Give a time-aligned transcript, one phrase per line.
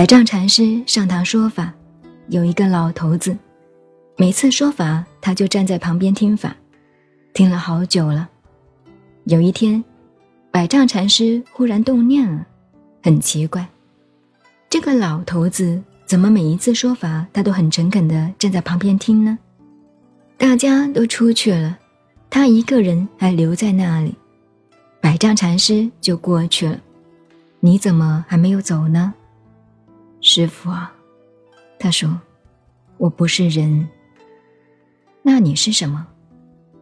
[0.00, 1.70] 百丈禅师上堂说法，
[2.28, 3.36] 有一个老头子，
[4.16, 6.56] 每次说法他就站在旁边听法，
[7.34, 8.26] 听了好久了。
[9.24, 9.84] 有一天，
[10.50, 12.46] 百丈禅师忽然动念了，
[13.02, 13.68] 很奇怪，
[14.70, 19.38] 这个老头子怎么每一次说法他都很诚恳地站在旁边听呢？
[20.38, 21.78] 大家都出去了，
[22.30, 24.14] 他一个人还留在那里。
[24.98, 26.80] 百丈禅师就过去了，
[27.60, 29.12] 你怎么还没有走呢？
[30.22, 30.92] 师傅啊，
[31.78, 32.20] 他说
[32.98, 33.88] ：“我不是人。”
[35.22, 36.06] 那你是什么？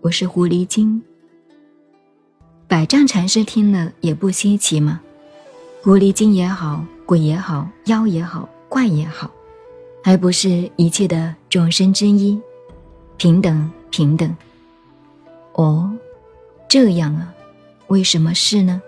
[0.00, 1.00] 我是狐狸精。
[2.66, 5.00] 百丈禅师听了也不稀奇嘛，
[5.82, 9.30] 狐狸精也好，鬼也好，妖也好，怪也好，
[10.02, 12.40] 还不是一切的众生之一，
[13.16, 14.36] 平等平等。
[15.52, 15.88] 哦，
[16.68, 17.32] 这样啊。
[17.86, 18.82] 为什么是呢？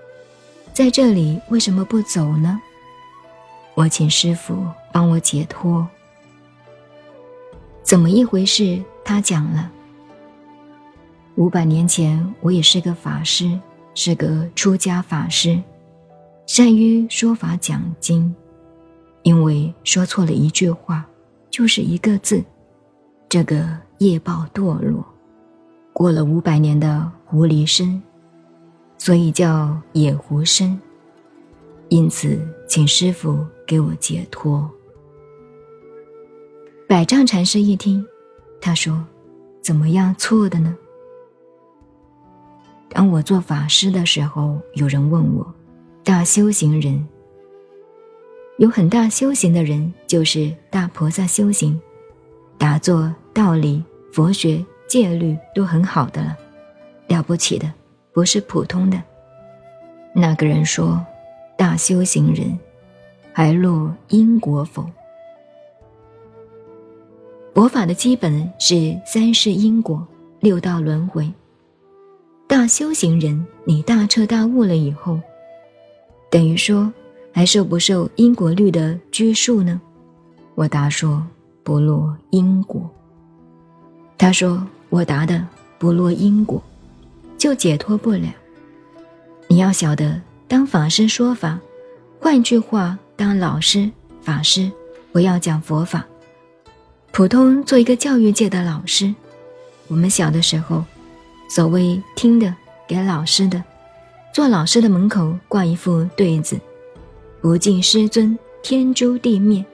[0.72, 2.60] 在这里为什么不走呢？
[3.74, 5.86] 我请师傅帮我解脱。
[7.82, 8.82] 怎么一回事？
[9.04, 9.70] 他讲了。
[11.36, 13.58] 五百年前，我也是个法师，
[13.94, 15.60] 是个出家法师，
[16.46, 18.34] 善于说法讲经。
[19.22, 21.06] 因为说错了一句话，
[21.48, 22.42] 就是一个字，
[23.28, 23.66] 这个
[23.98, 25.04] 业报堕落，
[25.92, 28.02] 过了五百年的狐狸身。
[28.98, 30.78] 所以叫野狐身，
[31.88, 34.70] 因此请师傅给我解脱。
[36.86, 38.06] 百丈禅师一听，
[38.60, 39.02] 他说
[39.64, 40.76] ：“怎么样错的呢？”
[42.90, 45.54] 当我做法师的时候，有人问我
[46.04, 47.08] ：“大修行人，
[48.58, 51.80] 有很大修行的人，就是大菩萨修行，
[52.58, 56.36] 打坐、道理、佛学、戒律都很好的了，
[57.08, 57.72] 了不起的。”
[58.12, 59.02] 不是普通的。
[60.14, 61.02] 那个人说
[61.56, 62.58] ：“大修行人，
[63.32, 64.84] 还落因果否？
[67.54, 70.06] 佛法的基本是三世因果、
[70.40, 71.30] 六道轮回。
[72.46, 75.18] 大修行人，你大彻大悟了以后，
[76.30, 76.92] 等于说
[77.32, 79.80] 还受不受因果律的拘束呢？”
[80.54, 81.26] 我答说
[81.64, 82.88] ：“不落因果。”
[84.18, 85.46] 他说：“我答的
[85.78, 86.62] 不落因果。”
[87.38, 88.28] 就解脱不了。
[89.48, 91.58] 你要晓得，当法师说法，
[92.20, 93.90] 换句话，当老师、
[94.20, 94.70] 法师，
[95.12, 96.04] 我要讲佛法。
[97.12, 99.14] 普通做一个教育界的老师，
[99.88, 100.82] 我们小的时候，
[101.48, 102.54] 所谓听的
[102.88, 103.62] 给老师的，
[104.32, 106.58] 做老师的门口挂一副对子：
[107.40, 109.64] 不敬师尊，天诛地灭。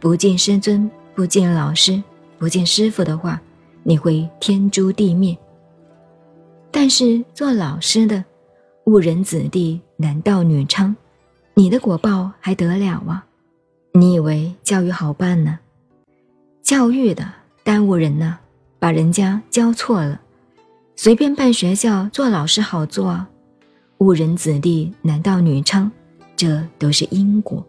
[0.00, 2.02] 不敬师尊，不敬老师，
[2.38, 3.40] 不敬师傅的话，
[3.82, 5.36] 你会天诛地灭。
[6.70, 8.24] 但是做老师的，
[8.84, 10.94] 误人子弟，男盗女娼，
[11.56, 13.24] 你的果报还得了啊？
[13.92, 15.60] 你以为教育好办呢？
[16.62, 17.24] 教育的
[17.62, 18.36] 耽误人呢，
[18.80, 20.20] 把人家教错了，
[20.96, 23.28] 随便办学校做老师好做啊？
[23.98, 25.88] 误人子弟，男盗女娼，
[26.34, 27.64] 这都是因果。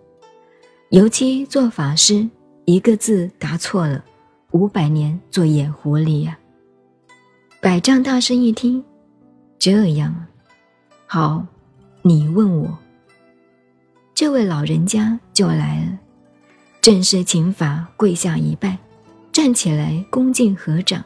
[0.90, 2.28] 尤其做法师，
[2.66, 4.04] 一个字答错了，
[4.50, 6.36] 五百年做野狐狸呀！
[7.62, 8.84] 百丈大师一听。
[9.60, 10.28] 这样啊，
[11.06, 11.46] 好，
[12.02, 12.76] 你问我。
[14.16, 16.00] 这位老人家就来了，
[16.80, 18.78] 正式请法，跪下一拜，
[19.34, 21.04] 站起来恭敬合掌。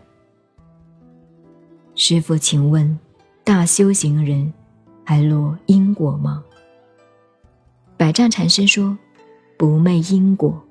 [1.96, 3.00] 师傅，请问，
[3.44, 4.54] 大修行人
[5.04, 6.44] 还落因果吗？
[7.98, 8.96] 百丈禅师说
[9.58, 10.64] ：“不昧因果，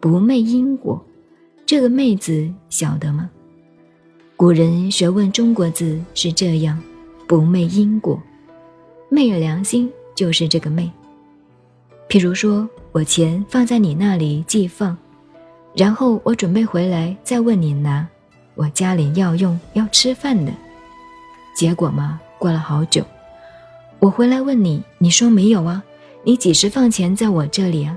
[0.00, 1.04] 不昧因果。
[1.66, 3.28] 这个‘昧’字晓得吗？”
[4.34, 6.82] 古人学问中国字是这样：
[7.26, 8.18] 不昧因果，
[9.10, 10.90] 昧良心就是这个昧。
[12.08, 14.96] 譬如说我钱放在你那里寄放，
[15.74, 18.06] 然后我准备回来再问你拿，
[18.54, 20.50] 我家里要用要吃饭的，
[21.54, 23.04] 结果嘛，过了好久，
[23.98, 25.82] 我回来问你，你说没有啊？
[26.24, 27.96] 你几时放钱在我这里啊？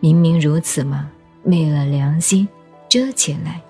[0.00, 1.10] 明明如此嘛，
[1.42, 2.46] 昧了良心，
[2.88, 3.60] 遮起来。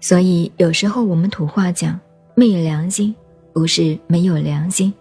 [0.00, 1.98] 所以有时候我们土话讲
[2.36, 3.12] “昧良心”，
[3.52, 4.94] 不是没有良心，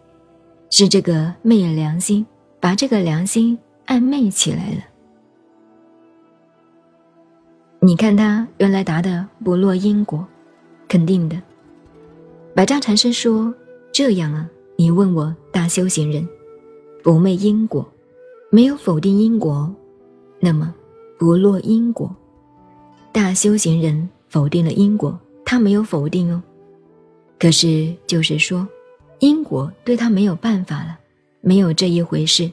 [0.72, 2.26] 是这个昧了良心
[2.60, 4.78] 把这个良心暗昧起来了。
[7.80, 10.26] 你看他原来答的不落因果，
[10.88, 11.42] 肯定的。
[12.54, 13.54] 百丈禅师说
[13.94, 16.28] ：“这样啊，你问我大修行人
[17.04, 17.88] 不昧因果，
[18.50, 19.74] 没有否定因果，
[20.40, 20.74] 那么
[21.20, 22.16] 不落因果，
[23.12, 26.44] 大修行人。”否定了因果，他没有否定哦，
[27.40, 28.68] 可是就是说，
[29.20, 31.00] 因果对他没有办法了，
[31.46, 32.50] 没有这一回事。